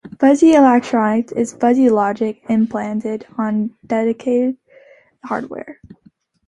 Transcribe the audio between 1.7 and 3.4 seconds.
logic implemented